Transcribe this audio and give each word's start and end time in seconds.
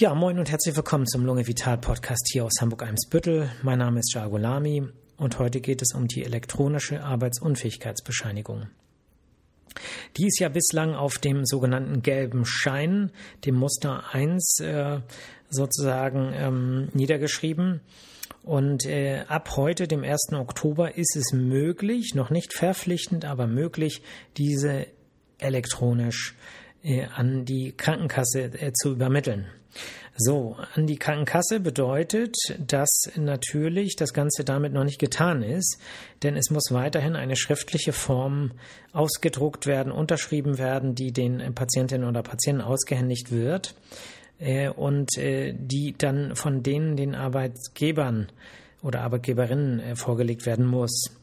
Ja, 0.00 0.14
moin 0.14 0.38
und 0.38 0.50
herzlich 0.50 0.74
willkommen 0.76 1.06
zum 1.06 1.26
Lunge 1.26 1.46
Vital 1.46 1.76
Podcast 1.76 2.30
hier 2.32 2.46
aus 2.46 2.54
Hamburg-Eimsbüttel. 2.58 3.50
Mein 3.62 3.80
Name 3.80 4.00
ist 4.00 4.14
Jago 4.14 4.38
Lamy 4.38 4.82
und 5.18 5.38
heute 5.38 5.60
geht 5.60 5.82
es 5.82 5.92
um 5.92 6.08
die 6.08 6.24
elektronische 6.24 7.02
Arbeitsunfähigkeitsbescheinigung. 7.02 8.68
Die 10.16 10.26
ist 10.26 10.40
ja 10.40 10.48
bislang 10.48 10.94
auf 10.94 11.18
dem 11.18 11.44
sogenannten 11.44 12.00
gelben 12.00 12.46
Schein, 12.46 13.10
dem 13.44 13.56
Muster 13.56 14.14
1 14.14 14.60
äh, 14.60 15.00
sozusagen 15.50 16.32
ähm, 16.34 16.88
niedergeschrieben. 16.94 17.82
Und 18.42 18.86
äh, 18.86 19.24
ab 19.28 19.54
heute, 19.56 19.86
dem 19.86 20.02
1. 20.02 20.32
Oktober, 20.32 20.96
ist 20.96 21.14
es 21.14 21.34
möglich, 21.34 22.14
noch 22.14 22.30
nicht 22.30 22.54
verpflichtend, 22.54 23.26
aber 23.26 23.46
möglich, 23.46 24.00
diese 24.38 24.86
elektronisch 25.36 26.36
äh, 26.82 27.04
an 27.04 27.44
die 27.44 27.74
Krankenkasse 27.76 28.44
äh, 28.44 28.72
zu 28.72 28.92
übermitteln. 28.92 29.46
So, 30.16 30.56
an 30.74 30.86
die 30.86 30.98
Krankenkasse 30.98 31.60
bedeutet, 31.60 32.36
dass 32.58 33.10
natürlich 33.16 33.96
das 33.96 34.12
Ganze 34.12 34.44
damit 34.44 34.72
noch 34.72 34.84
nicht 34.84 34.98
getan 34.98 35.42
ist, 35.42 35.78
denn 36.22 36.36
es 36.36 36.50
muss 36.50 36.72
weiterhin 36.72 37.16
eine 37.16 37.36
schriftliche 37.36 37.92
Form 37.92 38.52
ausgedruckt 38.92 39.66
werden, 39.66 39.92
unterschrieben 39.92 40.58
werden, 40.58 40.94
die 40.94 41.12
den 41.12 41.54
Patientinnen 41.54 42.06
oder 42.06 42.22
Patienten 42.22 42.60
ausgehändigt 42.60 43.30
wird 43.30 43.74
äh, 44.40 44.68
und 44.68 45.16
äh, 45.16 45.54
die 45.56 45.94
dann 45.96 46.36
von 46.36 46.62
denen 46.62 46.96
den 46.96 47.14
Arbeitgebern 47.14 48.28
oder 48.82 49.02
Arbeitgeberinnen 49.02 49.80
äh, 49.80 49.96
vorgelegt 49.96 50.44
werden 50.44 50.66
muss. 50.66 51.19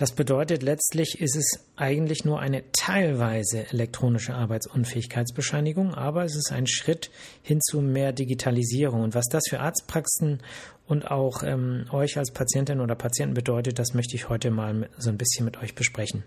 Das 0.00 0.12
bedeutet, 0.12 0.62
letztlich 0.62 1.20
ist 1.20 1.36
es 1.36 1.60
eigentlich 1.76 2.24
nur 2.24 2.40
eine 2.40 2.64
teilweise 2.72 3.70
elektronische 3.70 4.32
Arbeitsunfähigkeitsbescheinigung, 4.32 5.92
aber 5.92 6.24
es 6.24 6.36
ist 6.36 6.52
ein 6.52 6.66
Schritt 6.66 7.10
hin 7.42 7.60
zu 7.60 7.82
mehr 7.82 8.14
Digitalisierung. 8.14 9.02
Und 9.02 9.14
was 9.14 9.26
das 9.26 9.42
für 9.46 9.60
Arztpraxen 9.60 10.40
und 10.86 11.10
auch 11.10 11.42
ähm, 11.42 11.84
euch 11.92 12.16
als 12.16 12.30
Patientin 12.30 12.80
oder 12.80 12.94
Patienten 12.94 13.34
bedeutet, 13.34 13.78
das 13.78 13.92
möchte 13.92 14.16
ich 14.16 14.30
heute 14.30 14.50
mal 14.50 14.88
so 14.96 15.10
ein 15.10 15.18
bisschen 15.18 15.44
mit 15.44 15.58
euch 15.58 15.74
besprechen. 15.74 16.24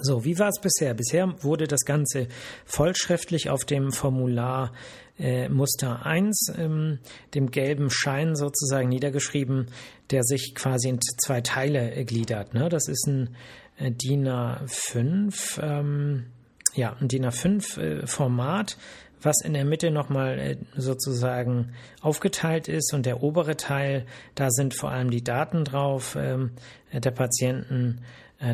So, 0.00 0.24
wie 0.24 0.38
war 0.38 0.48
es 0.48 0.60
bisher? 0.60 0.94
Bisher 0.94 1.34
wurde 1.42 1.66
das 1.66 1.84
Ganze 1.84 2.28
vollschriftlich 2.64 3.50
auf 3.50 3.64
dem 3.64 3.90
Formular 3.90 4.72
äh, 5.18 5.48
Muster 5.48 6.06
1, 6.06 6.52
ähm, 6.56 6.98
dem 7.34 7.50
gelben 7.50 7.90
Schein 7.90 8.36
sozusagen 8.36 8.88
niedergeschrieben, 8.88 9.66
der 10.10 10.22
sich 10.22 10.54
quasi 10.54 10.88
in 10.88 11.00
zwei 11.00 11.40
Teile 11.40 11.94
äh, 11.94 12.04
gliedert. 12.04 12.54
Ne? 12.54 12.68
Das 12.68 12.88
ist 12.88 13.06
ein 13.06 13.34
äh, 13.78 13.90
DIN 13.90 14.28
A5, 14.28 15.60
ähm, 15.60 16.26
ja, 16.74 16.96
ein 17.00 17.08
DIN 17.08 17.26
A5 17.26 17.80
äh, 17.80 18.06
Format, 18.06 18.76
was 19.20 19.40
in 19.44 19.54
der 19.54 19.64
Mitte 19.64 19.90
nochmal 19.90 20.38
äh, 20.38 20.56
sozusagen 20.76 21.72
aufgeteilt 22.00 22.68
ist 22.68 22.94
und 22.94 23.04
der 23.04 23.22
obere 23.22 23.56
Teil, 23.56 24.06
da 24.36 24.50
sind 24.50 24.74
vor 24.74 24.90
allem 24.90 25.10
die 25.10 25.24
Daten 25.24 25.64
drauf 25.64 26.16
ähm, 26.16 26.52
der 26.92 27.10
Patienten 27.10 28.02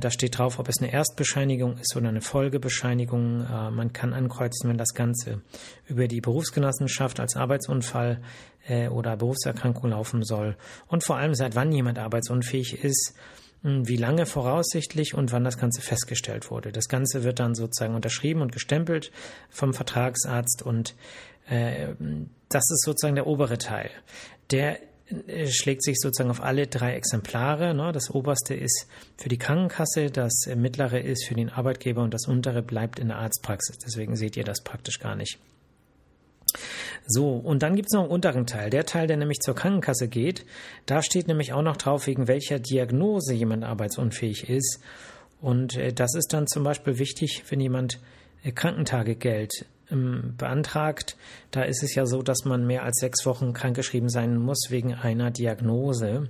da 0.00 0.10
steht 0.10 0.38
drauf, 0.38 0.58
ob 0.58 0.68
es 0.68 0.78
eine 0.80 0.90
Erstbescheinigung 0.90 1.76
ist 1.76 1.94
oder 1.94 2.08
eine 2.08 2.22
Folgebescheinigung. 2.22 3.42
Äh, 3.42 3.70
man 3.70 3.92
kann 3.92 4.14
ankreuzen, 4.14 4.70
wenn 4.70 4.78
das 4.78 4.94
Ganze 4.94 5.42
über 5.86 6.08
die 6.08 6.22
Berufsgenossenschaft 6.22 7.20
als 7.20 7.36
Arbeitsunfall 7.36 8.22
äh, 8.66 8.88
oder 8.88 9.16
Berufserkrankung 9.16 9.90
laufen 9.90 10.22
soll. 10.24 10.56
Und 10.86 11.04
vor 11.04 11.16
allem, 11.16 11.34
seit 11.34 11.54
wann 11.54 11.70
jemand 11.70 11.98
arbeitsunfähig 11.98 12.82
ist, 12.82 13.14
hm, 13.62 13.86
wie 13.86 13.96
lange 13.96 14.24
voraussichtlich 14.24 15.14
und 15.14 15.32
wann 15.32 15.44
das 15.44 15.58
Ganze 15.58 15.82
festgestellt 15.82 16.50
wurde. 16.50 16.72
Das 16.72 16.88
Ganze 16.88 17.22
wird 17.22 17.38
dann 17.38 17.54
sozusagen 17.54 17.94
unterschrieben 17.94 18.40
und 18.40 18.52
gestempelt 18.52 19.12
vom 19.50 19.74
Vertragsarzt 19.74 20.62
und 20.62 20.94
das 21.46 22.70
ist 22.70 22.84
sozusagen 22.86 23.16
der 23.16 23.26
obere 23.26 23.58
Teil. 23.58 23.90
Der 24.50 24.80
äh, 24.80 24.86
schlägt 25.48 25.82
sich 25.82 25.98
sozusagen 25.98 26.30
auf 26.30 26.42
alle 26.42 26.66
drei 26.66 26.94
Exemplare. 26.94 27.74
Ne? 27.74 27.92
Das 27.92 28.10
oberste 28.10 28.54
ist 28.54 28.86
für 29.16 29.28
die 29.28 29.38
Krankenkasse, 29.38 30.10
das 30.10 30.46
mittlere 30.56 31.00
ist 31.00 31.26
für 31.26 31.34
den 31.34 31.50
Arbeitgeber 31.50 32.02
und 32.02 32.14
das 32.14 32.26
untere 32.26 32.62
bleibt 32.62 32.98
in 32.98 33.08
der 33.08 33.18
Arztpraxis. 33.18 33.78
Deswegen 33.78 34.16
seht 34.16 34.36
ihr 34.36 34.44
das 34.44 34.62
praktisch 34.62 34.98
gar 34.98 35.14
nicht. 35.14 35.38
So, 37.06 37.32
und 37.32 37.62
dann 37.62 37.76
gibt 37.76 37.88
es 37.88 37.92
noch 37.92 38.04
einen 38.04 38.10
unteren 38.10 38.46
Teil. 38.46 38.70
Der 38.70 38.86
Teil, 38.86 39.06
der 39.06 39.16
nämlich 39.16 39.40
zur 39.40 39.54
Krankenkasse 39.54 40.08
geht, 40.08 40.46
da 40.86 41.02
steht 41.02 41.28
nämlich 41.28 41.52
auch 41.52 41.62
noch 41.62 41.76
drauf, 41.76 42.06
wegen 42.06 42.28
welcher 42.28 42.58
Diagnose 42.58 43.34
jemand 43.34 43.64
arbeitsunfähig 43.64 44.48
ist. 44.48 44.80
Und 45.40 45.76
äh, 45.76 45.92
das 45.92 46.14
ist 46.14 46.32
dann 46.32 46.46
zum 46.46 46.64
Beispiel 46.64 46.98
wichtig, 46.98 47.44
wenn 47.50 47.60
jemand 47.60 48.00
äh, 48.42 48.52
Krankentagegeld 48.52 49.66
ähm, 49.90 50.34
beantragt, 50.36 51.16
da 51.50 51.62
ist 51.62 51.82
es 51.82 51.94
ja 51.94 52.06
so, 52.06 52.22
dass 52.22 52.44
man 52.44 52.66
mehr 52.66 52.84
als 52.84 52.98
sechs 53.00 53.26
Wochen 53.26 53.52
krankgeschrieben 53.52 54.08
sein 54.08 54.36
muss 54.36 54.66
wegen 54.70 54.94
einer 54.94 55.30
Diagnose. 55.30 56.28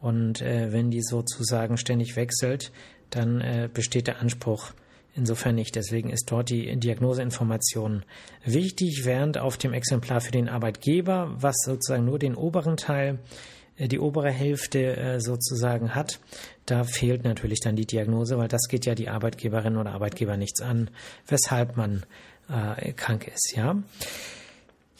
Und 0.00 0.42
äh, 0.42 0.72
wenn 0.72 0.90
die 0.90 1.02
sozusagen 1.02 1.76
ständig 1.76 2.16
wechselt, 2.16 2.72
dann 3.10 3.40
äh, 3.40 3.68
besteht 3.72 4.06
der 4.06 4.20
Anspruch 4.20 4.72
insofern 5.14 5.56
nicht. 5.56 5.74
Deswegen 5.74 6.10
ist 6.10 6.30
dort 6.30 6.50
die 6.50 6.76
Diagnoseinformation 6.76 8.04
wichtig, 8.44 9.02
während 9.04 9.38
auf 9.38 9.56
dem 9.56 9.72
Exemplar 9.72 10.20
für 10.20 10.30
den 10.30 10.48
Arbeitgeber, 10.48 11.34
was 11.38 11.56
sozusagen 11.64 12.04
nur 12.04 12.18
den 12.18 12.34
oberen 12.34 12.76
Teil, 12.76 13.18
äh, 13.76 13.88
die 13.88 13.98
obere 13.98 14.30
Hälfte 14.30 14.96
äh, 14.96 15.20
sozusagen 15.20 15.94
hat, 15.94 16.20
da 16.66 16.84
fehlt 16.84 17.24
natürlich 17.24 17.60
dann 17.60 17.76
die 17.76 17.86
Diagnose, 17.86 18.38
weil 18.38 18.48
das 18.48 18.68
geht 18.68 18.86
ja 18.86 18.94
die 18.94 19.08
Arbeitgeberin 19.08 19.76
oder 19.76 19.92
Arbeitgeber 19.92 20.36
nichts 20.36 20.60
an, 20.60 20.90
weshalb 21.26 21.76
man 21.76 22.04
äh, 22.48 22.92
krank 22.92 23.28
ist, 23.28 23.54
ja. 23.56 23.76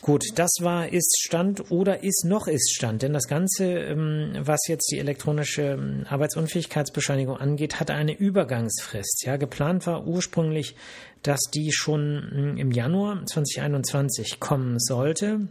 Gut, 0.01 0.25
das 0.37 0.51
war 0.61 0.89
ist 0.89 1.19
Stand 1.21 1.73
oder 1.73 2.05
ist 2.05 2.25
noch 2.25 2.47
ist 2.47 2.73
Stand, 2.73 3.03
denn 3.03 3.13
das 3.13 3.27
Ganze, 3.27 3.65
ähm, 3.65 4.33
was 4.39 4.69
jetzt 4.69 4.91
die 4.93 4.99
elektronische 4.99 5.63
ähm, 5.63 6.07
Arbeitsunfähigkeitsbescheinigung 6.09 7.37
angeht, 7.37 7.81
hat 7.81 7.91
eine 7.91 8.17
Übergangsfrist. 8.17 9.25
Ja, 9.27 9.37
geplant 9.37 9.87
war 9.89 10.07
ursprünglich, 10.07 10.77
dass 11.23 11.41
die 11.53 11.73
schon 11.73 12.29
hm, 12.31 12.57
im 12.59 12.71
Januar 12.71 13.27
2021 13.27 14.39
kommen 14.39 14.79
sollte. 14.79 15.49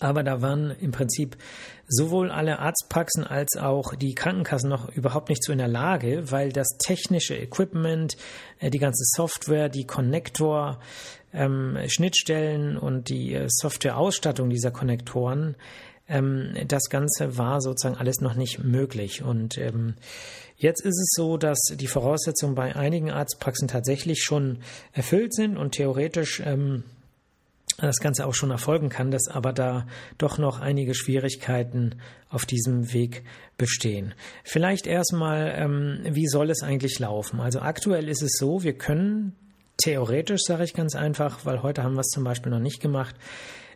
Aber 0.00 0.22
da 0.22 0.42
waren 0.42 0.70
im 0.80 0.92
Prinzip 0.92 1.36
sowohl 1.88 2.30
alle 2.30 2.58
Arztpraxen 2.58 3.24
als 3.24 3.56
auch 3.56 3.94
die 3.94 4.14
Krankenkassen 4.14 4.68
noch 4.68 4.88
überhaupt 4.90 5.28
nicht 5.28 5.42
so 5.42 5.52
in 5.52 5.58
der 5.58 5.68
Lage, 5.68 6.30
weil 6.30 6.52
das 6.52 6.68
technische 6.78 7.36
Equipment, 7.36 8.16
äh, 8.58 8.70
die 8.70 8.78
ganze 8.78 9.04
Software, 9.16 9.68
die 9.68 9.86
Konnektor, 9.86 10.80
ähm, 11.32 11.78
Schnittstellen 11.86 12.76
und 12.76 13.08
die 13.08 13.34
äh, 13.34 13.46
Softwareausstattung 13.48 14.50
dieser 14.50 14.70
Konnektoren, 14.70 15.56
ähm, 16.08 16.54
das 16.68 16.88
Ganze 16.88 17.36
war 17.36 17.60
sozusagen 17.60 17.96
alles 17.96 18.20
noch 18.20 18.34
nicht 18.34 18.62
möglich. 18.62 19.22
Und 19.22 19.58
ähm, 19.58 19.94
jetzt 20.56 20.84
ist 20.84 21.00
es 21.00 21.10
so, 21.16 21.36
dass 21.36 21.58
die 21.74 21.86
Voraussetzungen 21.86 22.54
bei 22.54 22.74
einigen 22.76 23.10
Arztpraxen 23.10 23.68
tatsächlich 23.68 24.22
schon 24.22 24.58
erfüllt 24.92 25.34
sind 25.34 25.56
und 25.56 25.72
theoretisch 25.72 26.42
ähm, 26.44 26.84
das 27.78 27.98
Ganze 27.98 28.26
auch 28.26 28.34
schon 28.34 28.50
erfolgen 28.50 28.88
kann, 28.88 29.10
dass 29.10 29.28
aber 29.28 29.52
da 29.52 29.86
doch 30.18 30.38
noch 30.38 30.60
einige 30.60 30.94
Schwierigkeiten 30.94 31.96
auf 32.30 32.46
diesem 32.46 32.92
Weg 32.92 33.22
bestehen. 33.58 34.14
Vielleicht 34.44 34.86
erstmal, 34.86 35.52
ähm, 35.56 36.00
wie 36.08 36.26
soll 36.26 36.50
es 36.50 36.62
eigentlich 36.62 36.98
laufen? 36.98 37.40
Also 37.40 37.60
aktuell 37.60 38.08
ist 38.08 38.22
es 38.22 38.32
so, 38.38 38.62
wir 38.62 38.74
können 38.74 39.34
theoretisch, 39.76 40.42
sage 40.46 40.64
ich 40.64 40.74
ganz 40.74 40.94
einfach, 40.94 41.44
weil 41.44 41.62
heute 41.62 41.82
haben 41.82 41.94
wir 41.94 42.00
es 42.00 42.08
zum 42.08 42.24
Beispiel 42.24 42.50
noch 42.50 42.60
nicht 42.60 42.80
gemacht, 42.80 43.14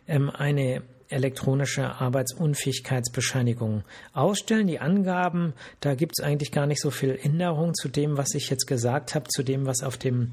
ähm, 0.07 0.29
eine 0.29 0.81
elektronische 1.11 1.99
Arbeitsunfähigkeitsbescheinigung 1.99 3.83
ausstellen. 4.13 4.67
Die 4.67 4.79
Angaben, 4.79 5.53
da 5.81 5.93
gibt 5.95 6.13
es 6.17 6.23
eigentlich 6.23 6.51
gar 6.51 6.65
nicht 6.65 6.81
so 6.81 6.89
viel 6.89 7.19
Änderung 7.21 7.73
zu 7.73 7.89
dem, 7.89 8.17
was 8.17 8.33
ich 8.33 8.49
jetzt 8.49 8.65
gesagt 8.65 9.13
habe, 9.13 9.27
zu 9.27 9.43
dem, 9.43 9.65
was 9.65 9.83
auf 9.83 9.97
dem 9.97 10.31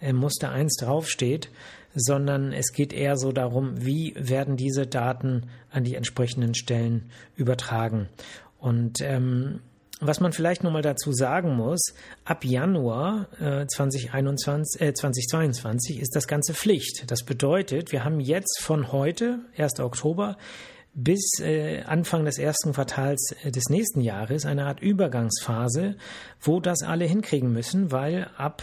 äh, 0.00 0.12
Muster 0.12 0.50
1 0.50 0.76
draufsteht, 0.76 1.50
sondern 1.94 2.52
es 2.52 2.72
geht 2.72 2.92
eher 2.92 3.16
so 3.16 3.32
darum, 3.32 3.84
wie 3.84 4.14
werden 4.16 4.56
diese 4.56 4.86
Daten 4.86 5.46
an 5.70 5.84
die 5.84 5.94
entsprechenden 5.94 6.54
Stellen 6.54 7.10
übertragen. 7.36 8.08
Und 8.58 9.00
ähm, 9.00 9.60
was 10.00 10.20
man 10.20 10.32
vielleicht 10.32 10.64
nochmal 10.64 10.82
dazu 10.82 11.12
sagen 11.12 11.54
muss, 11.56 11.92
ab 12.24 12.44
Januar 12.44 13.28
äh, 13.38 13.66
2021, 13.66 14.80
äh, 14.80 14.94
2022 14.94 16.00
ist 16.00 16.16
das 16.16 16.26
Ganze 16.26 16.54
Pflicht. 16.54 17.10
Das 17.10 17.22
bedeutet, 17.24 17.92
wir 17.92 18.02
haben 18.02 18.18
jetzt 18.18 18.60
von 18.62 18.92
heute, 18.92 19.40
1. 19.58 19.80
Oktober, 19.80 20.38
bis 20.94 21.38
äh, 21.40 21.82
Anfang 21.82 22.24
des 22.24 22.38
ersten 22.38 22.72
Quartals 22.72 23.34
äh, 23.44 23.50
des 23.50 23.68
nächsten 23.68 24.00
Jahres 24.00 24.46
eine 24.46 24.64
Art 24.66 24.80
Übergangsphase, 24.80 25.96
wo 26.40 26.60
das 26.60 26.82
alle 26.82 27.04
hinkriegen 27.04 27.52
müssen, 27.52 27.92
weil 27.92 28.30
ab 28.36 28.62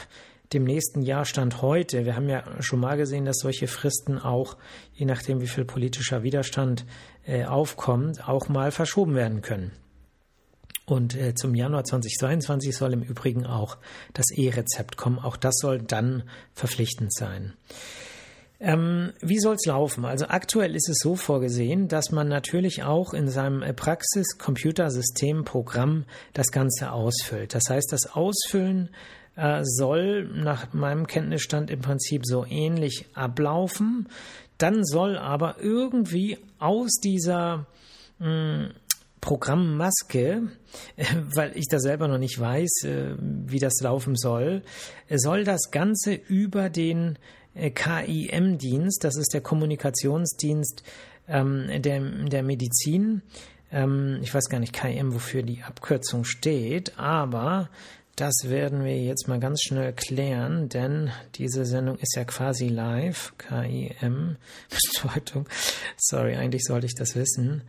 dem 0.53 0.63
nächsten 0.63 1.01
Jahr 1.01 1.25
Stand 1.25 1.61
heute, 1.61 2.05
wir 2.05 2.15
haben 2.15 2.29
ja 2.29 2.43
schon 2.61 2.79
mal 2.79 2.97
gesehen, 2.97 3.25
dass 3.25 3.39
solche 3.39 3.67
Fristen 3.67 4.17
auch, 4.17 4.55
je 4.93 5.05
nachdem 5.05 5.41
wie 5.41 5.47
viel 5.47 5.65
politischer 5.65 6.23
Widerstand 6.23 6.85
äh, 7.25 7.45
aufkommt, 7.45 8.27
auch 8.27 8.47
mal 8.47 8.71
verschoben 8.71 9.15
werden 9.15 9.41
können. 9.41 9.71
Und 10.85 11.17
äh, 11.17 11.35
zum 11.35 11.53
Januar 11.53 11.83
2022 11.83 12.75
soll 12.75 12.93
im 12.93 13.03
Übrigen 13.03 13.45
auch 13.45 13.77
das 14.13 14.31
E-Rezept 14.31 14.95
kommen. 14.95 15.19
Auch 15.19 15.35
das 15.35 15.55
soll 15.59 15.79
dann 15.79 16.23
verpflichtend 16.53 17.13
sein. 17.13 17.53
Ähm, 18.59 19.13
wie 19.21 19.39
soll 19.39 19.55
es 19.55 19.65
laufen? 19.65 20.03
Also 20.05 20.27
aktuell 20.29 20.75
ist 20.75 20.89
es 20.89 20.97
so 20.99 21.15
vorgesehen, 21.15 21.89
dass 21.89 22.11
man 22.11 22.27
natürlich 22.27 22.81
auch 22.83 23.13
in 23.13 23.29
seinem 23.29 23.63
Praxis-Computersystem-Programm 23.75 26.05
das 26.33 26.47
Ganze 26.47 26.91
ausfüllt. 26.91 27.53
Das 27.53 27.65
heißt, 27.69 27.91
das 27.91 28.07
Ausfüllen 28.07 28.89
äh, 29.37 29.61
soll 29.63 30.27
nach 30.33 30.73
meinem 30.73 31.07
Kenntnisstand 31.07 31.69
im 31.69 31.81
Prinzip 31.81 32.25
so 32.25 32.45
ähnlich 32.45 33.05
ablaufen. 33.13 34.09
Dann 34.57 34.83
soll 34.83 35.17
aber 35.17 35.57
irgendwie 35.61 36.39
aus 36.57 36.99
dieser 37.01 37.67
hm, 38.19 38.71
Programmmaske, 39.21 40.43
weil 41.35 41.51
ich 41.55 41.67
da 41.69 41.79
selber 41.79 42.07
noch 42.07 42.17
nicht 42.17 42.39
weiß, 42.39 42.83
äh, 42.85 43.15
wie 43.19 43.59
das 43.59 43.79
laufen 43.81 44.15
soll, 44.15 44.63
soll 45.09 45.43
das 45.43 45.69
Ganze 45.71 46.13
über 46.13 46.69
den 46.69 47.17
äh, 47.53 47.69
KIM-Dienst, 47.69 49.03
das 49.03 49.17
ist 49.17 49.33
der 49.33 49.41
Kommunikationsdienst 49.41 50.83
ähm, 51.27 51.81
der, 51.81 51.99
der 51.99 52.43
Medizin, 52.43 53.21
ähm, 53.71 54.19
ich 54.21 54.33
weiß 54.33 54.49
gar 54.49 54.59
nicht 54.59 54.73
KIM, 54.73 55.13
wofür 55.13 55.43
die 55.43 55.61
Abkürzung 55.61 56.23
steht, 56.23 56.97
aber 56.97 57.69
das 58.17 58.33
werden 58.45 58.83
wir 58.83 58.99
jetzt 58.99 59.27
mal 59.27 59.39
ganz 59.39 59.61
schnell 59.61 59.93
klären, 59.93 60.69
denn 60.69 61.11
diese 61.35 61.65
Sendung 61.65 61.97
ist 61.99 62.15
ja 62.15 62.25
quasi 62.25 62.67
live. 62.67 63.33
KIM 63.37 64.37
Bedeutung. 65.03 65.47
Sorry, 65.97 66.35
eigentlich 66.35 66.63
sollte 66.63 66.87
ich 66.87 66.95
das 66.95 67.15
wissen. 67.15 67.61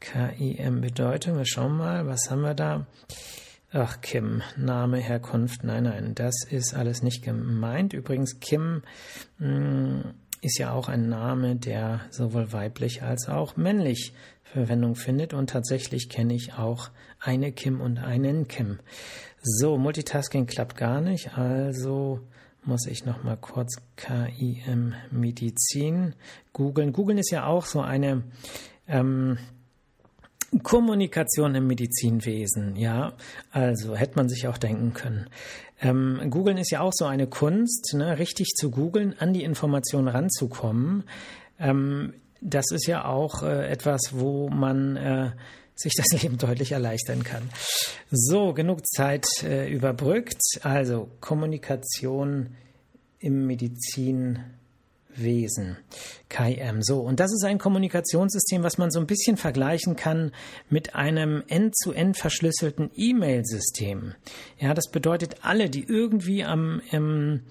KIM 0.00 0.80
Bedeutung. 0.80 1.36
Wir 1.36 1.46
schauen 1.46 1.76
mal, 1.76 2.08
was 2.08 2.28
haben 2.28 2.40
wir 2.42 2.54
da? 2.54 2.86
Ach, 3.70 4.00
Kim, 4.00 4.42
Name, 4.56 4.98
Herkunft. 4.98 5.62
Nein, 5.62 5.84
nein, 5.84 6.14
das 6.16 6.34
ist 6.50 6.74
alles 6.74 7.02
nicht 7.02 7.22
gemeint. 7.22 7.92
Übrigens, 7.92 8.40
Kim 8.40 8.82
mh, 9.38 9.46
hm, 9.46 10.04
ist 10.40 10.58
ja 10.58 10.72
auch 10.72 10.88
ein 10.88 11.08
Name, 11.08 11.54
der 11.54 12.00
sowohl 12.10 12.52
weiblich 12.52 13.02
als 13.02 13.28
auch 13.28 13.56
männlich 13.56 14.12
Verwendung 14.52 14.94
findet. 14.94 15.34
Und 15.34 15.50
tatsächlich 15.50 16.08
kenne 16.08 16.34
ich 16.34 16.54
auch 16.54 16.90
eine 17.20 17.52
Kim 17.52 17.80
und 17.80 17.98
einen 17.98 18.48
Kim. 18.48 18.78
So, 19.42 19.78
Multitasking 19.78 20.46
klappt 20.46 20.76
gar 20.76 21.00
nicht, 21.00 21.36
also 21.36 22.20
muss 22.64 22.86
ich 22.86 23.04
noch 23.06 23.22
mal 23.22 23.36
kurz 23.36 23.76
KIM 23.96 24.94
Medizin 25.10 26.14
googeln. 26.52 26.92
Googeln 26.92 27.18
ist 27.18 27.30
ja 27.30 27.46
auch 27.46 27.64
so 27.64 27.80
eine 27.80 28.24
ähm, 28.86 29.38
Kommunikation 30.62 31.54
im 31.54 31.66
Medizinwesen, 31.66 32.76
ja. 32.76 33.12
Also 33.52 33.96
hätte 33.96 34.16
man 34.16 34.28
sich 34.28 34.48
auch 34.48 34.58
denken 34.58 34.92
können. 34.92 35.28
Ähm, 35.80 36.20
googeln 36.30 36.58
ist 36.58 36.70
ja 36.70 36.80
auch 36.80 36.92
so 36.92 37.04
eine 37.04 37.26
Kunst, 37.26 37.94
ne? 37.94 38.18
richtig 38.18 38.54
zu 38.56 38.70
googeln, 38.70 39.14
an 39.18 39.32
die 39.32 39.44
Informationen 39.44 40.08
ranzukommen. 40.08 41.04
Ähm, 41.60 42.14
das 42.40 42.70
ist 42.70 42.86
ja 42.86 43.04
auch 43.04 43.42
äh, 43.42 43.68
etwas, 43.68 44.12
wo 44.12 44.48
man 44.48 44.96
äh, 44.96 45.30
sich 45.74 45.94
das 45.94 46.06
Leben 46.22 46.38
deutlich 46.38 46.72
erleichtern 46.72 47.24
kann. 47.24 47.48
So, 48.10 48.52
genug 48.52 48.86
Zeit 48.86 49.26
äh, 49.42 49.70
überbrückt. 49.70 50.40
Also 50.62 51.08
Kommunikation 51.20 52.56
im 53.18 53.46
Medizinwesen. 53.46 55.76
KIM. 56.28 56.82
So, 56.82 57.00
und 57.00 57.20
das 57.20 57.32
ist 57.32 57.44
ein 57.44 57.58
Kommunikationssystem, 57.58 58.62
was 58.62 58.78
man 58.78 58.90
so 58.90 59.00
ein 59.00 59.06
bisschen 59.06 59.36
vergleichen 59.36 59.96
kann 59.96 60.32
mit 60.68 60.94
einem 60.94 61.42
end-zu-end 61.48 62.16
-End 62.16 62.20
verschlüsselten 62.20 62.90
E-Mail-System. 62.94 64.14
Ja, 64.58 64.74
das 64.74 64.90
bedeutet, 64.90 65.36
alle, 65.42 65.70
die 65.70 65.84
irgendwie 65.84 66.44
am 66.44 66.80
im, 66.92 67.42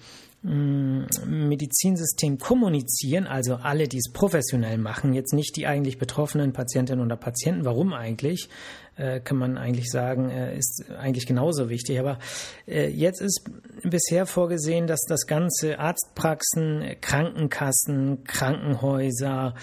Medizinsystem 0.44 2.38
kommunizieren, 2.38 3.26
also 3.26 3.56
alle, 3.56 3.88
die 3.88 3.98
es 3.98 4.12
professionell 4.14 4.78
machen, 4.78 5.14
jetzt 5.14 5.34
nicht 5.34 5.56
die 5.58 5.66
eigentlich 5.66 5.98
betroffenen 5.98 6.54
Patientinnen 6.54 7.04
oder 7.04 7.18
Patienten. 7.18 7.66
Warum 7.66 7.92
eigentlich? 7.94 8.48
Äh, 8.98 9.20
kann 9.20 9.38
man 9.38 9.58
eigentlich 9.58 9.92
sagen, 9.92 10.30
äh, 10.30 10.58
ist 10.58 10.86
eigentlich 10.98 11.26
genauso 11.28 11.70
wichtig. 11.70 12.00
Aber 12.00 12.18
äh, 12.68 12.88
jetzt 12.88 13.22
ist 13.22 13.50
bisher 13.84 14.26
vorgesehen, 14.26 14.88
dass 14.88 15.02
das 15.08 15.28
ganze 15.28 15.80
Arztpraxen, 15.80 16.96
Krankenkassen, 17.02 18.24
Krankenhäuser, 18.24 19.54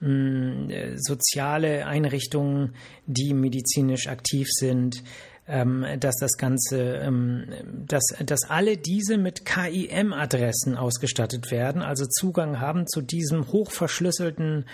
mh, 0.00 0.72
äh, 0.72 0.96
soziale 0.96 1.86
Einrichtungen, 1.86 2.74
die 3.06 3.32
medizinisch 3.34 4.08
aktiv 4.08 4.48
sind, 4.50 5.02
ähm, 5.50 5.84
dass 5.98 6.16
das 6.16 6.38
Ganze, 6.38 6.96
ähm, 6.96 7.46
dass, 7.86 8.04
dass 8.24 8.48
alle 8.48 8.76
diese 8.76 9.18
mit 9.18 9.44
KIM-Adressen 9.44 10.76
ausgestattet 10.76 11.50
werden, 11.50 11.82
also 11.82 12.06
Zugang 12.06 12.60
haben 12.60 12.86
zu 12.86 13.02
diesem 13.02 13.48
hochverschlüsselten 13.48 14.66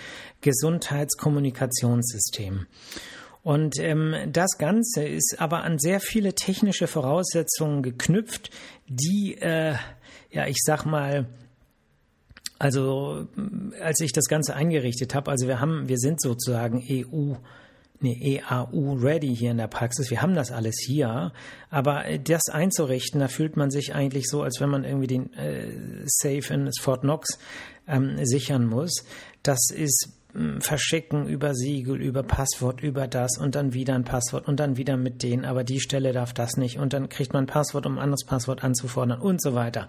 Gesundheitskommunikationssystem. 0.43 2.67
Und 3.43 3.79
ähm, 3.79 4.15
das 4.31 4.59
Ganze 4.59 5.05
ist 5.05 5.37
aber 5.39 5.63
an 5.63 5.79
sehr 5.79 6.01
viele 6.01 6.35
technische 6.35 6.89
Voraussetzungen 6.89 7.83
geknüpft, 7.83 8.51
die, 8.87 9.39
äh, 9.41 9.77
ja, 10.31 10.47
ich 10.47 10.59
sag 10.63 10.85
mal, 10.85 11.25
also 12.59 13.27
als 13.81 14.01
ich 14.01 14.13
das 14.13 14.27
Ganze 14.27 14.55
eingerichtet 14.55 15.15
habe, 15.15 15.31
also 15.31 15.47
wir 15.47 15.61
haben, 15.61 15.89
wir 15.89 15.99
sind 15.99 16.21
sozusagen 16.21 16.85
EU 16.91 17.37
eine 18.01 18.15
EAU 18.15 18.95
ready 18.95 19.35
hier 19.35 19.51
in 19.51 19.57
der 19.57 19.69
Praxis. 19.69 20.11
Wir 20.11 20.23
haben 20.23 20.35
das 20.35 20.53
alles 20.53 20.77
hier, 20.87 21.33
aber 21.71 22.07
äh, 22.07 22.19
das 22.19 22.49
einzurichten, 22.51 23.21
da 23.21 23.29
fühlt 23.29 23.57
man 23.57 23.71
sich 23.71 23.95
eigentlich 23.95 24.29
so, 24.29 24.43
als 24.43 24.61
wenn 24.61 24.71
man 24.71 24.85
irgendwie 24.85 25.07
den 25.07 25.33
äh, 25.35 25.69
Safe 26.07 26.53
in 26.53 26.71
Fort 26.81 27.03
Knox 27.03 27.39
ähm, 27.89 28.19
sichern 28.25 28.67
muss. 28.67 29.05
Das 29.43 29.71
ist 29.71 30.13
hm, 30.37 30.61
verschicken 30.61 31.27
über 31.27 31.55
Siegel, 31.55 32.01
über 32.01 32.23
Passwort, 32.23 32.83
über 32.83 33.09
das 33.09 33.39
und 33.39 33.55
dann 33.55 33.73
wieder 33.73 33.95
ein 33.95 34.05
Passwort 34.05 34.47
und 34.47 34.61
dann 34.61 34.77
wieder 34.77 34.99
mit 34.99 35.23
denen, 35.23 35.47
aber 35.47 35.65
die 35.65 35.81
Stelle 35.81 36.13
darf 36.13 36.35
das 36.35 36.59
nicht 36.59 36.79
und 36.79 36.93
dann 36.93 37.09
kriegt 37.09 37.33
man 37.33 37.45
ein 37.45 37.47
Passwort, 37.47 37.87
um 37.87 37.97
ein 37.97 38.03
anderes 38.03 38.27
Passwort 38.27 38.63
anzufordern 38.63 39.21
und 39.21 39.41
so 39.41 39.55
weiter. 39.55 39.89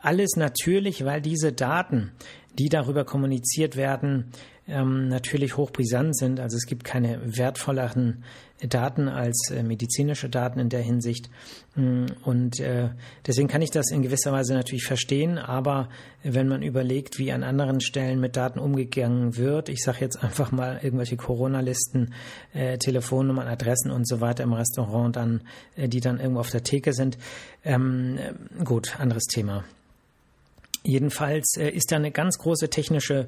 Alles 0.00 0.36
natürlich, 0.36 1.04
weil 1.04 1.20
diese 1.20 1.52
Daten, 1.52 2.10
die 2.58 2.68
darüber 2.68 3.04
kommuniziert 3.04 3.76
werden, 3.76 4.32
ähm, 4.66 5.08
natürlich 5.08 5.56
hochbrisant 5.56 6.16
sind. 6.16 6.40
Also 6.40 6.56
es 6.56 6.66
gibt 6.66 6.84
keine 6.84 7.20
wertvolleren 7.24 8.24
Daten 8.62 9.08
als 9.08 9.50
äh, 9.50 9.62
medizinische 9.62 10.28
Daten 10.30 10.58
in 10.58 10.68
der 10.68 10.80
Hinsicht. 10.80 11.28
Mm, 11.74 12.06
und 12.24 12.60
äh, 12.60 12.90
deswegen 13.26 13.48
kann 13.48 13.62
ich 13.62 13.70
das 13.70 13.90
in 13.90 14.02
gewisser 14.02 14.32
Weise 14.32 14.54
natürlich 14.54 14.84
verstehen. 14.84 15.38
Aber 15.38 15.88
wenn 16.22 16.48
man 16.48 16.62
überlegt, 16.62 17.18
wie 17.18 17.32
an 17.32 17.42
anderen 17.42 17.80
Stellen 17.80 18.20
mit 18.20 18.36
Daten 18.36 18.58
umgegangen 18.58 19.36
wird, 19.36 19.68
ich 19.68 19.82
sage 19.82 19.98
jetzt 20.00 20.22
einfach 20.22 20.50
mal 20.50 20.80
irgendwelche 20.82 21.16
Corona-Listen, 21.16 22.14
äh, 22.54 22.78
Telefonnummern, 22.78 23.48
Adressen 23.48 23.90
und 23.90 24.08
so 24.08 24.20
weiter 24.20 24.44
im 24.44 24.52
Restaurant, 24.52 25.16
dann, 25.16 25.42
äh, 25.76 25.88
die 25.88 26.00
dann 26.00 26.20
irgendwo 26.20 26.40
auf 26.40 26.50
der 26.50 26.62
Theke 26.62 26.94
sind. 26.94 27.18
Ähm, 27.64 28.18
gut, 28.64 28.98
anderes 28.98 29.24
Thema. 29.24 29.64
Jedenfalls 30.84 31.56
äh, 31.58 31.68
ist 31.70 31.92
da 31.92 31.96
eine 31.96 32.10
ganz 32.10 32.38
große 32.38 32.70
technische 32.70 33.26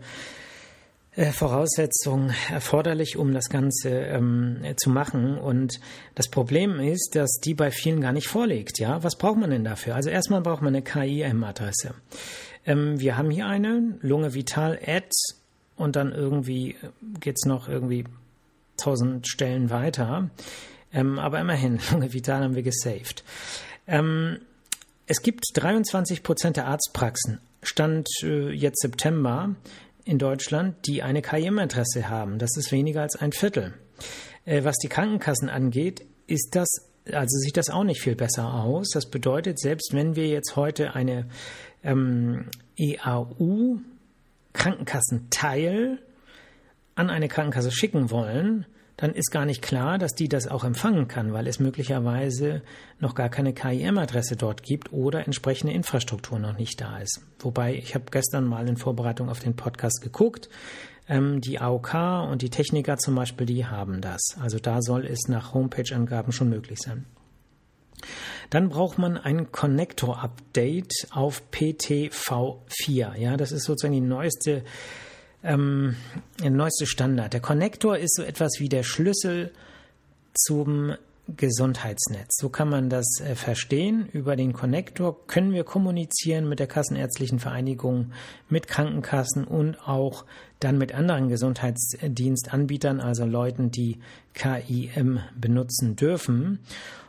Voraussetzung 1.32 2.30
erforderlich, 2.50 3.16
um 3.16 3.32
das 3.32 3.48
Ganze 3.48 3.88
ähm, 3.88 4.62
zu 4.76 4.90
machen. 4.90 5.38
Und 5.38 5.80
das 6.14 6.28
Problem 6.28 6.78
ist, 6.78 7.14
dass 7.14 7.40
die 7.42 7.54
bei 7.54 7.70
vielen 7.70 8.02
gar 8.02 8.12
nicht 8.12 8.28
vorliegt. 8.28 8.78
Ja, 8.78 9.02
was 9.02 9.16
braucht 9.16 9.38
man 9.38 9.50
denn 9.50 9.64
dafür? 9.64 9.94
Also 9.94 10.10
erstmal 10.10 10.42
braucht 10.42 10.60
man 10.60 10.74
eine 10.74 10.82
KIM-Adresse. 10.82 11.94
Ähm, 12.66 13.00
wir 13.00 13.16
haben 13.16 13.30
hier 13.30 13.46
eine 13.46 13.98
Lunge 14.02 14.34
Vital 14.34 14.78
Ad 14.84 15.08
und 15.76 15.96
dann 15.96 16.12
irgendwie 16.12 16.76
geht's 17.20 17.46
noch 17.46 17.68
irgendwie 17.68 18.04
tausend 18.76 19.26
Stellen 19.26 19.70
weiter. 19.70 20.28
Ähm, 20.92 21.18
aber 21.18 21.40
immerhin, 21.40 21.80
Lunge 21.92 22.12
Vital 22.12 22.42
haben 22.42 22.54
wir 22.54 22.62
gesaved. 22.62 23.24
Ähm, 23.86 24.40
es 25.06 25.22
gibt 25.22 25.44
23 25.54 26.22
Prozent 26.22 26.56
der 26.56 26.66
Arztpraxen, 26.66 27.40
Stand 27.62 28.08
äh, 28.22 28.50
jetzt 28.50 28.80
September, 28.82 29.54
in 30.06 30.18
Deutschland, 30.18 30.86
die 30.86 31.02
eine 31.02 31.20
KIM-Adresse 31.20 32.08
haben. 32.08 32.38
Das 32.38 32.56
ist 32.56 32.72
weniger 32.72 33.02
als 33.02 33.16
ein 33.16 33.32
Viertel. 33.32 33.74
Äh, 34.44 34.64
was 34.64 34.76
die 34.76 34.88
Krankenkassen 34.88 35.50
angeht, 35.50 36.06
ist 36.26 36.54
das, 36.54 36.68
also 37.12 37.38
sieht 37.38 37.56
das 37.56 37.68
auch 37.68 37.84
nicht 37.84 38.00
viel 38.00 38.14
besser 38.14 38.54
aus. 38.54 38.90
Das 38.94 39.10
bedeutet, 39.10 39.58
selbst 39.58 39.92
wenn 39.92 40.16
wir 40.16 40.28
jetzt 40.28 40.56
heute 40.56 40.94
eine 40.94 41.26
ähm, 41.82 42.46
EAU 42.78 43.80
Krankenkassenteil 44.52 45.98
an 46.94 47.10
eine 47.10 47.28
Krankenkasse 47.28 47.72
schicken 47.72 48.10
wollen, 48.10 48.64
dann 48.96 49.12
ist 49.12 49.30
gar 49.30 49.44
nicht 49.44 49.62
klar, 49.62 49.98
dass 49.98 50.14
die 50.14 50.28
das 50.28 50.48
auch 50.48 50.64
empfangen 50.64 51.06
kann, 51.06 51.32
weil 51.32 51.46
es 51.46 51.60
möglicherweise 51.60 52.62
noch 52.98 53.14
gar 53.14 53.28
keine 53.28 53.52
KIM-Adresse 53.52 54.36
dort 54.36 54.62
gibt 54.62 54.92
oder 54.92 55.26
entsprechende 55.26 55.74
Infrastruktur 55.74 56.38
noch 56.38 56.56
nicht 56.56 56.80
da 56.80 56.98
ist. 56.98 57.20
Wobei, 57.40 57.74
ich 57.74 57.94
habe 57.94 58.06
gestern 58.10 58.46
mal 58.46 58.66
in 58.68 58.76
Vorbereitung 58.76 59.28
auf 59.28 59.40
den 59.40 59.54
Podcast 59.54 60.00
geguckt, 60.00 60.48
ähm, 61.08 61.40
die 61.40 61.60
AOK 61.60 61.94
und 62.30 62.42
die 62.42 62.50
Techniker 62.50 62.96
zum 62.96 63.14
Beispiel, 63.14 63.46
die 63.46 63.66
haben 63.66 64.00
das. 64.00 64.36
Also 64.40 64.58
da 64.58 64.80
soll 64.80 65.04
es 65.04 65.28
nach 65.28 65.52
Homepage-Angaben 65.52 66.32
schon 66.32 66.48
möglich 66.48 66.78
sein. 66.80 67.04
Dann 68.50 68.68
braucht 68.68 68.98
man 68.98 69.16
ein 69.16 69.50
Connector-Update 69.50 71.08
auf 71.10 71.42
PTV4. 71.52 73.16
Ja, 73.16 73.36
das 73.36 73.52
ist 73.52 73.64
sozusagen 73.64 73.94
die 73.94 74.00
neueste, 74.00 74.62
ähm, 75.46 75.96
der 76.42 76.50
neueste 76.50 76.86
Standard. 76.86 77.32
Der 77.32 77.40
Connector 77.40 77.96
ist 77.96 78.16
so 78.16 78.22
etwas 78.22 78.54
wie 78.58 78.68
der 78.68 78.82
Schlüssel 78.82 79.52
zum 80.34 80.94
Gesundheitsnetz. 81.28 82.36
So 82.38 82.48
kann 82.50 82.68
man 82.68 82.88
das 82.88 83.20
äh, 83.20 83.34
verstehen. 83.34 84.08
Über 84.12 84.36
den 84.36 84.52
Connector 84.52 85.26
können 85.26 85.52
wir 85.52 85.64
kommunizieren 85.64 86.48
mit 86.48 86.60
der 86.60 86.68
Kassenärztlichen 86.68 87.40
Vereinigung, 87.40 88.12
mit 88.48 88.68
Krankenkassen 88.68 89.44
und 89.44 89.76
auch 89.88 90.24
dann 90.60 90.78
mit 90.78 90.94
anderen 90.94 91.28
Gesundheitsdienstanbietern, 91.28 93.00
also 93.00 93.24
Leuten, 93.24 93.70
die 93.70 93.98
KIM 94.34 95.20
benutzen 95.34 95.96
dürfen. 95.96 96.60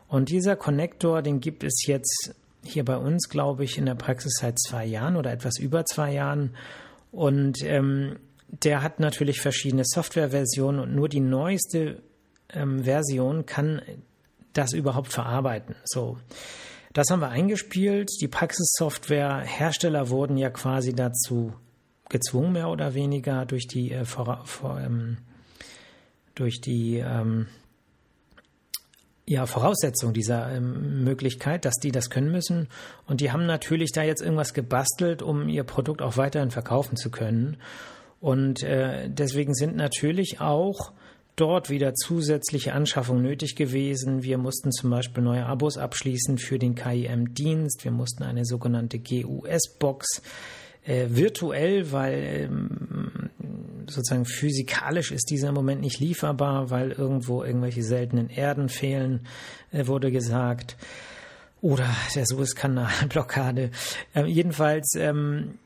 Und 0.07 0.29
dieser 0.29 0.55
Connector, 0.55 1.21
den 1.21 1.39
gibt 1.39 1.63
es 1.63 1.85
jetzt 1.85 2.33
hier 2.63 2.85
bei 2.85 2.97
uns, 2.97 3.29
glaube 3.29 3.65
ich, 3.65 3.77
in 3.77 3.85
der 3.85 3.95
Praxis 3.95 4.33
seit 4.39 4.59
zwei 4.59 4.85
Jahren 4.85 5.15
oder 5.15 5.31
etwas 5.31 5.59
über 5.59 5.85
zwei 5.85 6.13
Jahren. 6.13 6.55
Und 7.11 7.63
ähm, 7.63 8.17
der 8.47 8.81
hat 8.81 8.99
natürlich 8.99 9.41
verschiedene 9.41 9.83
Softwareversionen 9.85 10.81
und 10.81 10.95
nur 10.95 11.09
die 11.09 11.19
neueste 11.19 12.01
ähm, 12.49 12.83
Version 12.83 13.45
kann 13.45 13.81
das 14.53 14.73
überhaupt 14.73 15.11
verarbeiten. 15.13 15.75
So. 15.85 16.17
Das 16.93 17.09
haben 17.09 17.19
wir 17.19 17.29
eingespielt. 17.29 18.09
Die 18.21 18.27
Praxissoftware-Hersteller 18.27 20.09
wurden 20.09 20.37
ja 20.37 20.49
quasi 20.49 20.93
dazu 20.93 21.53
gezwungen, 22.09 22.53
mehr 22.53 22.69
oder 22.69 22.93
weniger, 22.93 23.45
durch 23.45 23.67
die, 23.67 23.91
äh, 23.91 24.05
vor, 24.05 24.41
vor, 24.45 24.79
ähm, 24.79 25.17
durch 26.33 26.61
die 26.61 26.97
ähm, 26.97 27.47
ja, 29.27 29.45
Voraussetzung 29.45 30.13
dieser 30.13 30.51
ähm, 30.53 31.03
Möglichkeit, 31.03 31.65
dass 31.65 31.75
die 31.75 31.91
das 31.91 32.09
können 32.09 32.31
müssen. 32.31 32.69
Und 33.05 33.19
die 33.19 33.31
haben 33.31 33.45
natürlich 33.45 33.91
da 33.91 34.03
jetzt 34.03 34.21
irgendwas 34.21 34.53
gebastelt, 34.53 35.21
um 35.21 35.49
ihr 35.49 35.65
Produkt 35.65 36.01
auch 36.01 36.15
weiterhin 36.15 36.49
verkaufen 36.49 36.95
zu 36.95 37.11
können. 37.11 37.57
Und 38.19 38.63
äh, 38.63 39.09
deswegen 39.09 39.53
sind 39.53 39.75
natürlich 39.75 40.41
auch 40.41 40.91
dort 41.35 41.69
wieder 41.69 41.93
zusätzliche 41.93 42.73
Anschaffungen 42.73 43.21
nötig 43.21 43.55
gewesen. 43.55 44.23
Wir 44.23 44.37
mussten 44.37 44.71
zum 44.71 44.89
Beispiel 44.89 45.23
neue 45.23 45.45
Abos 45.45 45.77
abschließen 45.77 46.37
für 46.39 46.57
den 46.57 46.75
KIM-Dienst. 46.75 47.83
Wir 47.83 47.91
mussten 47.91 48.23
eine 48.23 48.43
sogenannte 48.43 48.97
GUS-Box 48.97 50.23
äh, 50.85 51.05
virtuell, 51.09 51.91
weil 51.91 52.23
ähm, 52.23 53.29
sozusagen 53.87 54.25
physikalisch 54.25 55.11
ist 55.11 55.29
dieser 55.29 55.49
im 55.49 55.55
Moment 55.55 55.81
nicht 55.81 55.99
lieferbar, 55.99 56.71
weil 56.71 56.91
irgendwo 56.91 57.43
irgendwelche 57.43 57.83
seltenen 57.83 58.29
Erden 58.29 58.67
fehlen, 58.67 59.27
äh, 59.71 59.85
wurde 59.85 60.11
gesagt. 60.11 60.75
Oder 61.61 61.87
der 62.15 62.25
Suezkanalblockade. 62.25 63.71
Äh, 64.15 64.25
jedenfalls 64.25 64.95
ähm, 64.95 65.59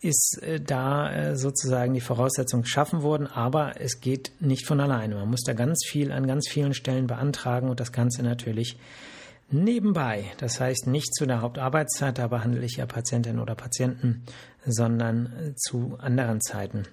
ist 0.00 0.40
äh, 0.42 0.60
da 0.60 1.12
äh, 1.12 1.36
sozusagen 1.36 1.94
die 1.94 2.00
Voraussetzung 2.00 2.62
geschaffen 2.62 3.02
worden, 3.02 3.26
aber 3.26 3.80
es 3.80 4.00
geht 4.00 4.32
nicht 4.40 4.66
von 4.66 4.80
alleine. 4.80 5.16
Man 5.16 5.30
muss 5.30 5.42
da 5.42 5.52
ganz 5.52 5.84
viel 5.86 6.12
an 6.12 6.26
ganz 6.26 6.48
vielen 6.48 6.74
Stellen 6.74 7.06
beantragen 7.06 7.68
und 7.68 7.80
das 7.80 7.92
Ganze 7.92 8.22
natürlich 8.22 8.78
nebenbei. 9.50 10.24
Das 10.38 10.60
heißt 10.60 10.86
nicht 10.86 11.14
zu 11.14 11.26
der 11.26 11.40
Hauptarbeitszeit, 11.40 12.18
da 12.18 12.28
behandle 12.28 12.64
ich 12.64 12.76
ja 12.76 12.86
Patientinnen 12.86 13.40
oder 13.40 13.54
Patienten, 13.54 14.24
sondern 14.64 15.26
äh, 15.26 15.54
zu 15.54 15.96
anderen 15.98 16.40
Zeiten. 16.40 16.84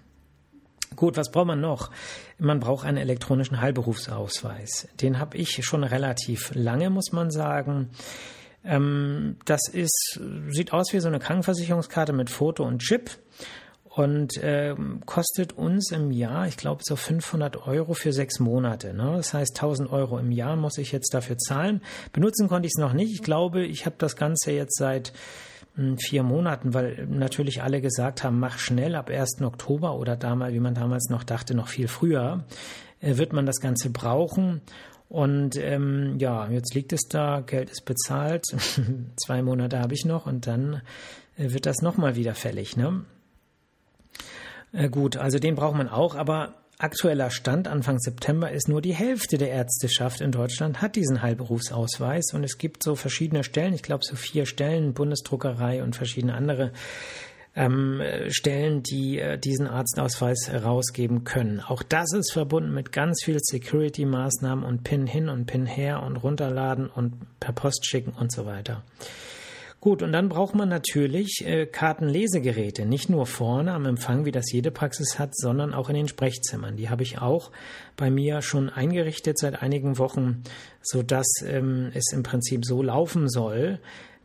Gut, 0.96 1.18
was 1.18 1.32
braucht 1.32 1.48
man 1.48 1.60
noch? 1.60 1.90
Man 2.38 2.60
braucht 2.60 2.86
einen 2.86 2.98
elektronischen 2.98 3.62
Heilberufsausweis. 3.62 4.88
Den 5.02 5.20
habe 5.20 5.38
ich 5.38 5.66
schon 5.66 5.84
relativ 5.84 6.52
lange, 6.54 6.92
muss 6.92 7.12
man 7.12 7.32
sagen. 7.32 7.90
Ähm, 8.66 9.38
das 9.46 9.68
ist, 9.68 10.20
sieht 10.50 10.74
aus 10.74 10.94
wie 10.94 11.00
so 11.00 11.08
eine 11.08 11.20
Krankenversicherungskarte 11.20 12.14
mit 12.14 12.30
Foto 12.30 12.64
und 12.64 12.80
Chip 12.80 13.12
und 13.96 14.38
äh, 14.38 14.76
kostet 15.06 15.54
uns 15.54 15.92
im 15.92 16.12
Jahr, 16.12 16.48
ich 16.48 16.58
glaube, 16.58 16.82
so 16.84 16.96
500 16.96 17.68
Euro 17.68 17.94
für 17.94 18.12
sechs 18.12 18.40
Monate. 18.40 18.94
Ne? 18.94 19.14
Das 19.18 19.34
heißt, 19.34 19.56
1000 19.56 19.92
Euro 19.92 20.18
im 20.18 20.32
Jahr 20.32 20.56
muss 20.56 20.80
ich 20.80 20.92
jetzt 20.92 21.14
dafür 21.14 21.38
zahlen. 21.38 21.82
Benutzen 22.12 22.48
konnte 22.48 22.66
ich 22.66 22.74
es 22.76 22.82
noch 22.82 22.94
nicht. 22.94 23.14
Ich 23.14 23.22
glaube, 23.22 23.64
ich 23.64 23.86
habe 23.86 23.96
das 24.00 24.16
Ganze 24.16 24.52
jetzt 24.52 24.78
seit 24.78 25.14
hm, 25.76 25.98
vier 26.00 26.24
Monaten, 26.24 26.74
weil 26.74 27.06
natürlich 27.08 27.62
alle 27.62 27.82
gesagt 27.82 28.24
haben, 28.24 28.40
mach 28.40 28.58
schnell 28.58 28.96
ab 28.96 29.12
1. 29.12 29.42
Oktober 29.44 29.96
oder 29.96 30.16
damals, 30.16 30.54
wie 30.54 30.60
man 30.60 30.74
damals 30.74 31.10
noch 31.10 31.24
dachte, 31.24 31.54
noch 31.54 31.68
viel 31.68 31.88
früher, 31.88 32.46
äh, 33.00 33.18
wird 33.18 33.32
man 33.32 33.46
das 33.46 33.60
Ganze 33.60 33.92
brauchen. 33.92 34.62
Und 35.14 35.58
ähm, 35.58 36.18
ja, 36.18 36.50
jetzt 36.50 36.74
liegt 36.74 36.92
es 36.92 37.02
da, 37.08 37.42
Geld 37.42 37.70
ist 37.70 37.86
bezahlt, 37.86 38.46
zwei 39.24 39.44
Monate 39.44 39.78
habe 39.78 39.94
ich 39.94 40.06
noch 40.06 40.26
und 40.26 40.48
dann 40.48 40.82
äh, 41.38 41.52
wird 41.54 41.68
das 41.68 41.84
nochmal 41.84 42.16
wieder 42.16 42.34
fällig. 42.34 42.78
Ne? 42.78 43.06
Äh, 44.72 44.90
gut, 44.90 45.16
also 45.16 45.38
den 45.38 45.54
braucht 45.54 45.78
man 45.78 45.88
auch, 45.88 46.16
aber 46.16 46.56
aktueller 46.80 47.30
Stand 47.30 47.68
Anfang 47.68 48.00
September 48.00 48.50
ist 48.50 48.68
nur 48.68 48.82
die 48.82 48.96
Hälfte 48.96 49.38
der 49.38 49.52
Ärzteschaft 49.52 50.20
in 50.20 50.32
Deutschland 50.32 50.82
hat 50.82 50.96
diesen 50.96 51.22
Heilberufsausweis 51.22 52.34
und 52.34 52.44
es 52.44 52.58
gibt 52.58 52.82
so 52.82 52.96
verschiedene 52.96 53.44
Stellen, 53.44 53.76
ich 53.76 53.84
glaube 53.84 54.04
so 54.04 54.16
vier 54.16 54.48
Stellen, 54.48 54.96
Bundesdruckerei 54.96 55.84
und 55.84 55.96
verschiedene 55.96 56.34
andere 56.34 56.72
ähm, 57.56 58.02
Stellen, 58.30 58.82
die 58.84 59.20
äh, 59.20 59.38
diesen 59.38 59.68
Arztausweis 59.68 60.50
herausgeben 60.50 61.24
können. 61.24 61.60
Auch 61.60 61.84
das 61.84 62.14
ist 62.14 62.32
verbunden 62.32 62.74
mit 62.74 62.92
ganz 62.92 63.24
viel 63.24 63.38
Security-Maßnahmen 63.40 64.64
und 64.66 64.84
PIN 64.84 65.06
hin 65.06 65.30
und 65.30 65.46
PIN 65.46 65.66
her 65.66 66.02
und 66.04 66.18
runterladen 66.18 66.88
und 66.88 67.14
per 67.40 67.54
Post 67.54 67.86
schicken 67.86 68.14
und 68.20 68.32
so 68.32 68.46
weiter. 68.46 68.84
Gut, 69.84 70.02
und 70.02 70.14
dann 70.14 70.30
braucht 70.30 70.56
man 70.56 70.70
natürlich 70.70 71.44
äh, 71.46 71.66
Kartenlesegeräte, 71.66 72.86
nicht 72.86 73.10
nur 73.10 73.26
vorne 73.26 73.74
am 73.74 73.86
Empfang, 73.86 74.24
wie 74.24 74.32
das 74.32 74.50
jede 74.50 74.72
Praxis 74.72 75.20
hat, 75.20 75.36
sondern 75.36 75.74
auch 75.74 75.90
in 75.90 75.96
den 75.96 76.08
Sprechzimmern. 76.08 76.78
Die 76.78 76.90
habe 76.90 77.04
ich 77.04 77.20
auch 77.20 77.52
bei 77.98 78.10
mir 78.10 78.42
schon 78.42 78.70
eingerichtet 78.70 79.38
seit 79.38 79.62
einigen 79.62 79.98
Wochen, 79.98 80.44
so 80.82 81.04
dass 81.04 81.28
ähm, 81.46 81.92
es 81.94 82.14
im 82.14 82.24
Prinzip 82.24 82.64
so 82.64 82.82
laufen 82.82 83.28
soll, 83.28 83.80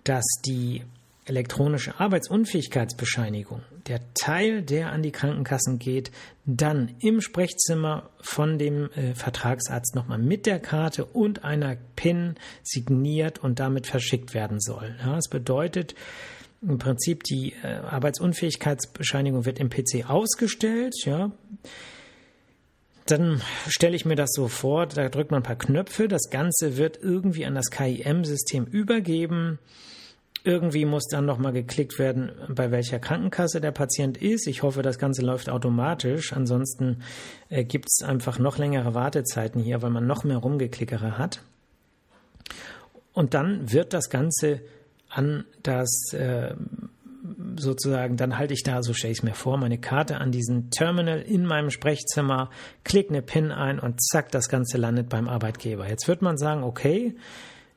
dass 0.05 0.25
die 0.47 0.85
elektronische 1.29 1.99
Arbeitsunfähigkeitsbescheinigung, 2.01 3.63
der 3.87 4.01
Teil, 4.15 4.63
der 4.63 4.93
an 4.93 5.03
die 5.03 5.13
Krankenkassen 5.13 5.79
geht, 5.79 6.11
dann 6.45 6.95
im 7.01 7.21
Sprechzimmer 7.21 8.11
von 8.21 8.59
dem 8.59 8.91
äh, 8.93 9.15
Vertragsarzt 9.15 9.95
nochmal 9.95 10.19
mit 10.19 10.47
der 10.47 10.61
Karte 10.61 11.05
und 11.05 11.45
einer 11.45 11.77
PIN 11.97 12.35
signiert 12.63 13.39
und 13.39 13.61
damit 13.61 13.87
verschickt 13.87 14.35
werden 14.35 14.61
soll. 14.61 14.97
Ja, 15.01 15.17
das 15.17 15.29
bedeutet, 15.29 15.95
im 16.63 16.79
Prinzip 16.79 17.23
die 17.25 17.55
äh, 17.63 17.67
Arbeitsunfähigkeitsbescheinigung 17.67 19.45
wird 19.45 19.61
im 19.61 19.71
PC 19.71 20.09
ausgestellt, 20.09 20.95
ja. 21.05 21.31
Dann 23.07 23.41
stelle 23.69 23.97
ich 23.97 24.05
mir 24.05 24.17
das 24.17 24.33
so 24.33 24.49
vor, 24.49 24.87
da 24.87 25.09
drückt 25.09 25.31
man 25.31 25.41
ein 25.41 25.45
paar 25.45 25.57
Knöpfe, 25.57 26.09
das 26.09 26.29
Ganze 26.29 26.77
wird 26.77 26.99
irgendwie 27.01 27.47
an 27.47 27.55
das 27.55 27.71
KIM-System 27.71 28.67
übergeben 28.67 29.59
irgendwie 30.49 30.87
muss 30.87 31.07
dann 31.09 31.27
nochmal 31.27 31.53
geklickt 31.53 31.99
werden, 31.99 32.33
bei 32.49 32.71
welcher 32.71 32.99
Krankenkasse 32.99 33.61
der 33.61 33.71
Patient 33.71 34.17
ist. 34.17 34.47
Ich 34.47 34.63
hoffe, 34.63 34.81
das 34.81 34.99
Ganze 34.99 35.21
läuft 35.21 35.51
automatisch. 35.51 36.33
Ansonsten 36.33 37.03
äh, 37.51 37.65
gibt 37.65 37.89
es 37.91 38.03
einfach 38.03 38.39
noch 38.39 38.57
längere 38.57 38.95
Wartezeiten 38.95 39.63
hier, 39.63 39.83
weil 39.83 39.91
man 39.91 40.07
noch 40.07 40.25
mehr 40.25 40.39
Rumgeklickere 40.39 41.19
hat. 41.19 41.43
Und 43.13 43.35
dann 43.35 43.71
wird 43.71 43.93
das 43.93 44.09
Ganze 44.09 44.63
an 45.11 45.45
das 45.63 46.15
äh, 46.15 46.55
sozusagen, 47.57 48.17
dann 48.17 48.39
halte 48.39 48.55
ich 48.55 48.63
da, 48.63 48.83
so 48.83 48.95
stelle 48.95 49.13
ich 49.13 49.19
es 49.19 49.23
mir 49.25 49.35
vor, 49.35 49.59
meine 49.59 49.79
Karte 49.79 50.17
an 50.17 50.33
diesen 50.33 50.71
Terminal 50.71 51.21
in 51.21 51.45
meinem 51.45 51.69
Sprechzimmer, 51.71 52.49
klicke 52.85 53.11
eine 53.11 53.21
PIN 53.21 53.53
ein 53.53 53.79
und 53.79 54.03
zack, 54.03 54.31
das 54.31 54.49
Ganze 54.49 54.79
landet 54.79 55.11
beim 55.11 55.29
Arbeitgeber. 55.29 55.87
Jetzt 55.87 56.09
wird 56.09 56.23
man 56.23 56.39
sagen, 56.39 56.63
okay, 56.63 57.17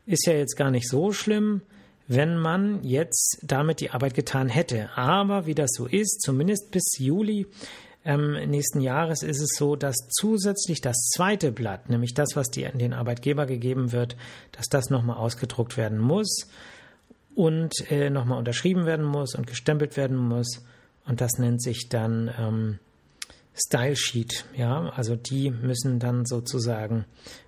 ist 0.05 0.25
ja 0.25 0.33
jetzt 0.33 0.55
gar 0.55 0.71
nicht 0.71 0.87
so 0.87 1.11
schlimm 1.11 1.63
wenn 2.13 2.37
man 2.37 2.83
jetzt 2.83 3.39
damit 3.41 3.79
die 3.79 3.91
Arbeit 3.91 4.13
getan 4.13 4.49
hätte. 4.49 4.89
Aber 4.95 5.45
wie 5.45 5.55
das 5.55 5.69
so 5.73 5.85
ist, 5.85 6.21
zumindest 6.21 6.71
bis 6.71 6.97
Juli 6.97 7.47
ähm, 8.03 8.33
nächsten 8.49 8.81
Jahres 8.81 9.23
ist 9.23 9.41
es 9.41 9.51
so, 9.57 9.75
dass 9.75 9.95
zusätzlich 10.09 10.81
das 10.81 10.97
zweite 11.15 11.51
Blatt, 11.51 11.89
nämlich 11.89 12.13
das, 12.13 12.35
was 12.35 12.49
die, 12.49 12.63
den 12.63 12.93
Arbeitgeber 12.93 13.45
gegeben 13.45 13.91
wird, 13.91 14.17
dass 14.51 14.67
das 14.67 14.89
nochmal 14.89 15.17
ausgedruckt 15.17 15.77
werden 15.77 15.99
muss 15.99 16.49
und 17.33 17.71
äh, 17.89 18.09
nochmal 18.09 18.39
unterschrieben 18.39 18.85
werden 18.85 19.05
muss 19.05 19.35
und 19.35 19.47
gestempelt 19.47 19.95
werden 19.95 20.17
muss. 20.17 20.65
Und 21.05 21.21
das 21.21 21.37
nennt 21.37 21.61
sich 21.61 21.87
dann 21.89 22.29
ähm, 22.37 22.79
Style 23.53 23.97
Sheet, 23.97 24.45
ja, 24.55 24.91
also 24.95 25.17
die 25.17 25.51
müssen 25.51 25.99
dann 25.99 26.25
sozusagen 26.25 27.03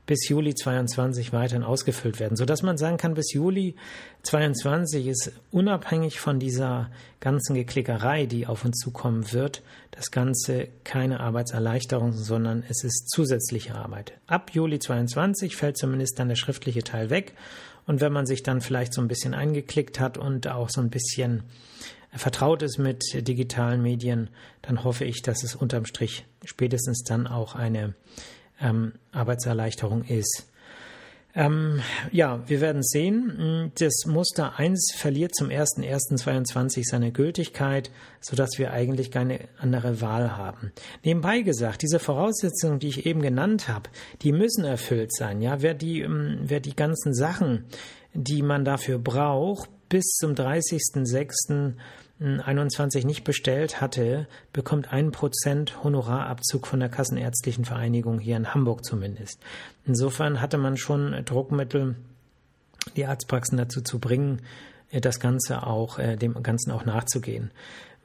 bis 0.05 0.27
Juli 0.27 0.53
22 0.53 1.31
weiterhin 1.31 1.63
ausgefüllt 1.63 2.19
werden, 2.19 2.35
sodass 2.35 2.61
man 2.61 2.77
sagen 2.77 2.97
kann, 2.97 3.13
bis 3.13 3.31
Juli 3.31 3.75
22 4.23 5.07
ist 5.07 5.31
unabhängig 5.51 6.19
von 6.19 6.39
dieser 6.39 6.91
ganzen 7.21 7.55
Geklickerei, 7.55 8.25
die 8.25 8.47
auf 8.47 8.65
uns 8.65 8.79
zukommen 8.79 9.31
wird, 9.31 9.63
das 9.91 10.11
Ganze 10.11 10.67
keine 10.83 11.21
Arbeitserleichterung, 11.21 12.11
sondern 12.11 12.63
es 12.67 12.83
ist 12.83 13.09
zusätzliche 13.09 13.75
Arbeit. 13.75 14.13
Ab 14.27 14.51
Juli 14.53 14.79
22 14.79 15.55
fällt 15.55 15.77
zumindest 15.77 16.19
dann 16.19 16.27
der 16.27 16.35
schriftliche 16.35 16.83
Teil 16.83 17.09
weg 17.11 17.33
Und 17.85 18.01
wenn 18.01 18.13
man 18.13 18.25
sich 18.25 18.43
dann 18.43 18.61
vielleicht 18.61 18.93
so 18.93 19.01
ein 19.01 19.07
bisschen 19.07 19.33
eingeklickt 19.33 19.99
hat 20.01 20.17
und 20.17 20.47
auch 20.47 20.69
so 20.69 20.81
ein 20.81 20.89
bisschen 20.89 21.43
vertraut 22.15 22.61
ist 22.61 22.77
mit 22.77 23.03
digitalen 23.27 23.81
Medien, 23.81 24.29
dann 24.61 24.83
hoffe 24.83 25.05
ich, 25.05 25.21
dass 25.21 25.43
es 25.43 25.55
unterm 25.55 25.85
Strich 25.85 26.25
spätestens 26.45 27.03
dann 27.03 27.27
auch 27.27 27.55
eine 27.55 27.95
ähm, 28.61 28.93
Arbeitserleichterung 29.11 30.03
ist. 30.03 30.47
Ähm, 31.35 31.81
ja, 32.11 32.47
wir 32.47 32.61
werden 32.61 32.83
sehen. 32.83 33.71
Das 33.79 34.05
Muster 34.05 34.59
1 34.59 34.93
verliert 34.95 35.33
zum 35.35 35.49
01.01.22 35.49 36.83
seine 36.85 37.11
Gültigkeit, 37.11 37.89
sodass 38.21 38.51
wir 38.57 38.71
eigentlich 38.71 39.09
keine 39.09 39.39
andere 39.57 39.99
Wahl 39.99 40.37
haben. 40.37 40.71
Nebenbei 41.03 41.41
gesagt, 41.41 41.81
diese 41.81 41.97
Voraussetzungen, 41.97 42.77
die 42.77 42.89
ich 42.89 43.07
eben 43.07 43.23
genannt 43.23 43.67
habe, 43.67 43.89
die 44.21 44.31
müssen 44.31 44.63
erfüllt 44.63 45.11
sein. 45.15 45.41
Ja, 45.41 45.61
wer 45.63 45.73
die, 45.73 46.01
ähm, 46.01 46.39
wer 46.43 46.59
die 46.59 46.75
ganzen 46.75 47.15
Sachen, 47.15 47.65
die 48.13 48.43
man 48.43 48.63
dafür 48.63 48.99
braucht, 48.99 49.69
bis 49.89 50.05
zum 50.19 50.33
30.06. 50.33 51.73
21 52.23 53.05
nicht 53.05 53.23
bestellt 53.23 53.81
hatte, 53.81 54.27
bekommt 54.53 54.93
ein 54.93 55.11
Prozent 55.11 55.83
Honorarabzug 55.83 56.67
von 56.67 56.79
der 56.79 56.89
Kassenärztlichen 56.89 57.65
Vereinigung 57.65 58.19
hier 58.19 58.37
in 58.37 58.53
Hamburg 58.53 58.85
zumindest. 58.85 59.39
Insofern 59.85 60.41
hatte 60.41 60.57
man 60.57 60.77
schon 60.77 61.23
Druckmittel, 61.25 61.95
die 62.95 63.05
Arztpraxen 63.05 63.57
dazu 63.57 63.81
zu 63.81 63.99
bringen, 63.99 64.41
das 64.91 65.19
Ganze 65.19 65.65
auch, 65.65 65.99
äh, 65.99 66.15
dem 66.15 66.41
Ganzen 66.43 66.71
auch 66.71 66.85
nachzugehen. 66.85 67.51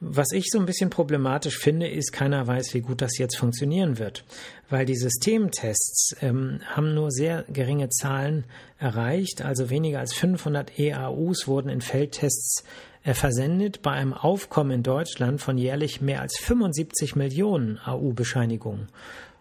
Was 0.01 0.31
ich 0.31 0.45
so 0.49 0.59
ein 0.59 0.65
bisschen 0.65 0.89
problematisch 0.89 1.57
finde, 1.57 1.89
ist, 1.89 2.13
keiner 2.13 2.47
weiß, 2.47 2.73
wie 2.73 2.79
gut 2.79 3.01
das 3.01 3.17
jetzt 3.17 3.37
funktionieren 3.37 3.99
wird, 3.99 4.23
weil 4.69 4.85
die 4.85 4.95
Systemtests 4.95 6.15
ähm, 6.21 6.61
haben 6.65 6.93
nur 6.93 7.11
sehr 7.11 7.43
geringe 7.49 7.89
Zahlen 7.89 8.45
erreicht, 8.77 9.41
also 9.41 9.69
weniger 9.69 9.99
als 9.99 10.13
500 10.13 10.79
EAUs 10.79 11.47
wurden 11.47 11.67
in 11.67 11.81
Feldtests 11.81 12.63
er 13.09 13.15
versendet 13.15 13.81
bei 13.81 13.89
einem 13.89 14.13
Aufkommen 14.13 14.69
in 14.69 14.83
Deutschland 14.83 15.41
von 15.41 15.57
jährlich 15.57 15.99
mehr 15.99 16.21
als 16.21 16.37
75 16.37 17.15
Millionen 17.15 17.79
AU-Bescheinigungen. 17.83 18.87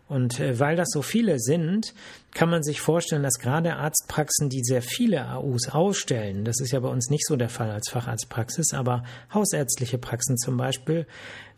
Und 0.09 0.41
äh, 0.41 0.59
weil 0.59 0.75
das 0.75 0.89
so 0.91 1.03
viele 1.03 1.39
sind, 1.39 1.93
kann 2.33 2.49
man 2.49 2.63
sich 2.63 2.81
vorstellen, 2.81 3.23
dass 3.23 3.39
gerade 3.39 3.77
Arztpraxen, 3.77 4.49
die 4.49 4.63
sehr 4.65 4.81
viele 4.81 5.29
AUs 5.29 5.69
ausstellen, 5.69 6.47
das 6.47 6.61
ist 6.61 6.73
ja 6.73 6.81
bei 6.81 6.89
uns 6.89 7.11
nicht 7.11 7.27
so 7.27 7.37
der 7.37 7.51
Fall 7.51 7.71
als 7.71 7.91
Facharztpraxis, 7.91 8.73
aber 8.73 9.05
hausärztliche 9.35 9.99
Praxen 9.99 10.39
zum 10.39 10.57
Beispiel, 10.57 11.07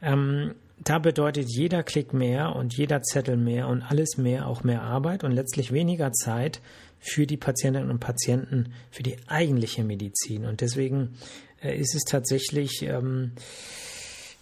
ähm, 0.03 0.57
da 0.83 0.99
bedeutet 0.99 1.47
jeder 1.49 1.85
Klick 1.85 2.13
mehr 2.13 2.57
und 2.57 2.77
jeder 2.77 3.03
Zettel 3.03 3.37
mehr 3.37 3.69
und 3.69 3.83
alles 3.83 4.17
mehr 4.17 4.49
auch 4.49 4.65
mehr 4.65 4.83
Arbeit 4.83 5.23
und 5.23 5.31
letztlich 5.31 5.71
weniger 5.71 6.11
Zeit 6.11 6.61
für 6.99 7.27
die 7.27 7.37
Patientinnen 7.37 7.91
und 7.91 8.01
Patienten, 8.01 8.73
für 8.91 9.03
die 9.03 9.17
eigentliche 9.27 9.85
Medizin. 9.85 10.45
Und 10.45 10.61
deswegen 10.61 11.15
ist 11.63 11.95
es 11.95 12.05
tatsächlich 12.05 12.83
ähm, 12.83 13.33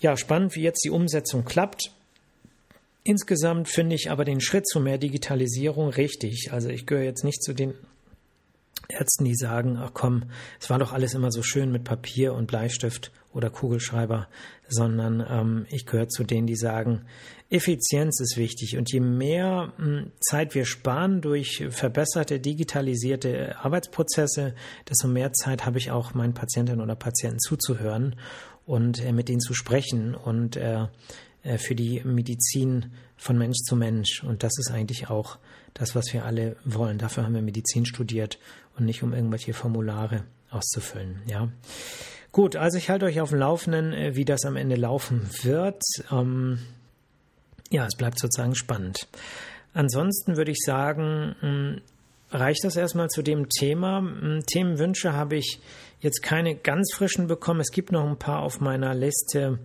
ja 0.00 0.16
spannend, 0.16 0.54
wie 0.54 0.62
jetzt 0.62 0.84
die 0.84 0.90
Umsetzung 0.90 1.44
klappt. 1.44 1.90
Insgesamt 3.04 3.68
finde 3.68 3.96
ich 3.96 4.10
aber 4.10 4.24
den 4.24 4.40
Schritt 4.40 4.66
zu 4.68 4.80
mehr 4.80 4.98
Digitalisierung 4.98 5.88
richtig. 5.88 6.52
Also 6.52 6.68
ich 6.68 6.86
gehöre 6.86 7.04
jetzt 7.04 7.24
nicht 7.24 7.42
zu 7.42 7.54
den 7.54 7.74
Ärzten, 8.88 9.24
die 9.24 9.34
sagen, 9.34 9.76
ach 9.78 9.90
komm, 9.94 10.24
es 10.60 10.70
war 10.70 10.78
doch 10.78 10.92
alles 10.92 11.14
immer 11.14 11.30
so 11.30 11.42
schön 11.42 11.70
mit 11.70 11.84
Papier 11.84 12.34
und 12.34 12.46
Bleistift 12.46 13.10
oder 13.38 13.50
Kugelschreiber, 13.50 14.28
sondern 14.68 15.24
ähm, 15.26 15.66
ich 15.70 15.86
gehöre 15.86 16.08
zu 16.08 16.24
denen, 16.24 16.48
die 16.48 16.56
sagen, 16.56 17.06
Effizienz 17.50 18.20
ist 18.20 18.36
wichtig 18.36 18.76
und 18.76 18.92
je 18.92 19.00
mehr 19.00 19.72
hm, 19.76 20.10
Zeit 20.20 20.54
wir 20.54 20.66
sparen 20.66 21.22
durch 21.22 21.64
verbesserte, 21.70 22.40
digitalisierte 22.40 23.56
Arbeitsprozesse, 23.62 24.54
desto 24.90 25.08
mehr 25.08 25.32
Zeit 25.32 25.64
habe 25.64 25.78
ich 25.78 25.90
auch 25.92 26.12
meinen 26.14 26.34
Patientinnen 26.34 26.82
oder 26.82 26.96
Patienten 26.96 27.38
zuzuhören 27.38 28.16
und 28.66 29.02
äh, 29.02 29.12
mit 29.12 29.28
denen 29.28 29.40
zu 29.40 29.54
sprechen 29.54 30.14
und 30.16 30.56
äh, 30.56 30.88
äh, 31.44 31.58
für 31.58 31.76
die 31.76 32.02
Medizin 32.04 32.92
von 33.16 33.38
Mensch 33.38 33.58
zu 33.64 33.76
Mensch. 33.76 34.24
Und 34.24 34.42
das 34.42 34.58
ist 34.58 34.70
eigentlich 34.70 35.08
auch 35.08 35.38
das, 35.74 35.94
was 35.94 36.12
wir 36.12 36.24
alle 36.24 36.56
wollen. 36.64 36.98
Dafür 36.98 37.24
haben 37.24 37.34
wir 37.34 37.42
Medizin 37.42 37.86
studiert 37.86 38.38
und 38.76 38.84
nicht 38.84 39.04
um 39.04 39.14
irgendwelche 39.14 39.54
Formulare 39.54 40.24
auszufüllen. 40.50 41.22
Ja. 41.26 41.48
Gut, 42.32 42.56
also 42.56 42.78
ich 42.78 42.90
halte 42.90 43.06
euch 43.06 43.20
auf 43.20 43.30
dem 43.30 43.38
Laufenden, 43.38 43.92
äh, 43.92 44.14
wie 44.14 44.24
das 44.24 44.44
am 44.44 44.56
Ende 44.56 44.76
laufen 44.76 45.28
wird. 45.42 45.82
Ähm, 46.10 46.58
ja, 47.70 47.86
es 47.86 47.96
bleibt 47.96 48.18
sozusagen 48.18 48.54
spannend. 48.54 49.08
Ansonsten 49.74 50.36
würde 50.36 50.50
ich 50.50 50.60
sagen, 50.64 51.34
hm, 51.40 51.80
reicht 52.30 52.64
das 52.64 52.76
erstmal 52.76 53.08
zu 53.08 53.22
dem 53.22 53.48
Thema. 53.48 54.00
Hm, 54.00 54.42
Themenwünsche 54.46 55.12
habe 55.12 55.36
ich 55.36 55.60
jetzt 56.00 56.22
keine 56.22 56.54
ganz 56.54 56.92
frischen 56.94 57.26
bekommen. 57.26 57.60
Es 57.60 57.70
gibt 57.70 57.92
noch 57.92 58.06
ein 58.06 58.18
paar 58.18 58.40
auf 58.40 58.60
meiner 58.60 58.94
Liste, 58.94 59.58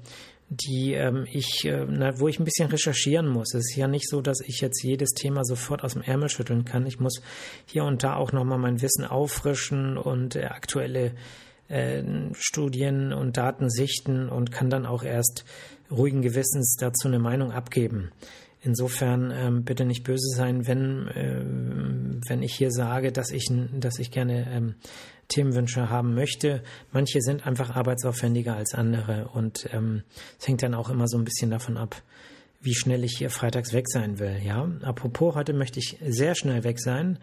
die 0.49 0.93
ähm, 0.93 1.25
ich, 1.31 1.65
äh, 1.65 1.85
na, 1.89 2.19
wo 2.19 2.27
ich 2.27 2.39
ein 2.39 2.45
bisschen 2.45 2.69
recherchieren 2.69 3.27
muss. 3.27 3.53
Es 3.53 3.71
ist 3.71 3.75
ja 3.75 3.87
nicht 3.87 4.07
so, 4.09 4.21
dass 4.21 4.39
ich 4.41 4.61
jetzt 4.61 4.83
jedes 4.83 5.11
Thema 5.11 5.43
sofort 5.43 5.83
aus 5.83 5.93
dem 5.93 6.01
Ärmel 6.01 6.29
schütteln 6.29 6.65
kann. 6.65 6.85
Ich 6.85 6.99
muss 6.99 7.21
hier 7.65 7.83
und 7.83 8.03
da 8.03 8.15
auch 8.15 8.31
nochmal 8.31 8.59
mein 8.59 8.81
Wissen 8.81 9.05
auffrischen 9.05 9.97
und 9.97 10.35
äh, 10.35 10.45
aktuelle 10.45 11.13
äh, 11.69 12.03
Studien 12.33 13.13
und 13.13 13.37
Daten 13.37 13.69
sichten 13.69 14.29
und 14.29 14.51
kann 14.51 14.69
dann 14.69 14.85
auch 14.85 15.03
erst 15.03 15.45
ruhigen 15.89 16.21
Gewissens 16.21 16.75
dazu 16.79 17.07
eine 17.07 17.19
Meinung 17.19 17.51
abgeben. 17.51 18.11
Insofern 18.61 19.31
ähm, 19.35 19.63
bitte 19.65 19.83
nicht 19.83 20.03
böse 20.03 20.29
sein, 20.35 20.65
wenn, 20.67 21.07
äh, 21.09 21.43
wenn 22.29 22.41
ich 22.41 22.55
hier 22.55 22.71
sage, 22.71 23.11
dass 23.11 23.31
ich, 23.31 23.51
dass 23.73 23.99
ich 23.99 24.09
gerne 24.09 24.47
ähm, 24.49 24.75
Themenwünsche 25.27 25.89
haben 25.89 26.15
möchte. 26.15 26.63
Manche 26.91 27.21
sind 27.21 27.45
einfach 27.45 27.75
arbeitsaufwendiger 27.75 28.55
als 28.55 28.73
andere 28.73 29.29
und 29.33 29.67
ähm, 29.73 30.03
es 30.39 30.47
hängt 30.47 30.63
dann 30.63 30.75
auch 30.75 30.89
immer 30.89 31.07
so 31.07 31.17
ein 31.17 31.25
bisschen 31.25 31.51
davon 31.51 31.75
ab, 31.75 32.01
wie 32.61 32.73
schnell 32.73 33.03
ich 33.03 33.17
hier 33.17 33.29
freitags 33.29 33.73
weg 33.73 33.89
sein 33.89 34.19
will. 34.19 34.39
Ja, 34.43 34.69
apropos, 34.81 35.35
heute 35.35 35.51
möchte 35.51 35.79
ich 35.79 35.97
sehr 36.07 36.33
schnell 36.33 36.63
weg 36.63 36.79
sein. 36.79 37.19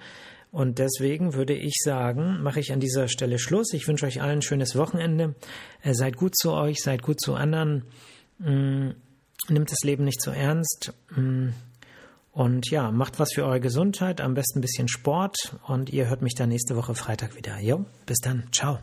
Und 0.52 0.78
deswegen 0.78 1.34
würde 1.34 1.54
ich 1.54 1.76
sagen, 1.82 2.42
mache 2.42 2.60
ich 2.60 2.72
an 2.72 2.80
dieser 2.80 3.08
Stelle 3.08 3.38
Schluss. 3.38 3.72
Ich 3.72 3.86
wünsche 3.86 4.06
euch 4.06 4.20
allen 4.20 4.38
ein 4.38 4.42
schönes 4.42 4.74
Wochenende. 4.76 5.34
Äh, 5.82 5.94
seid 5.94 6.16
gut 6.16 6.36
zu 6.36 6.52
euch, 6.52 6.82
seid 6.82 7.02
gut 7.02 7.20
zu 7.20 7.34
anderen. 7.34 7.84
Mm, 8.38 8.90
nimmt 9.48 9.70
das 9.70 9.82
Leben 9.84 10.04
nicht 10.04 10.20
so 10.20 10.32
ernst. 10.32 10.92
Mm, 11.14 11.50
und 12.32 12.70
ja, 12.70 12.90
macht 12.90 13.18
was 13.20 13.32
für 13.34 13.44
eure 13.44 13.60
Gesundheit, 13.60 14.20
am 14.20 14.34
besten 14.34 14.58
ein 14.58 14.62
bisschen 14.62 14.88
Sport. 14.88 15.56
Und 15.66 15.90
ihr 15.90 16.08
hört 16.08 16.22
mich 16.22 16.34
dann 16.34 16.48
nächste 16.48 16.76
Woche 16.76 16.94
Freitag 16.94 17.36
wieder. 17.36 17.58
Jo, 17.60 17.84
bis 18.06 18.18
dann. 18.18 18.44
Ciao. 18.52 18.80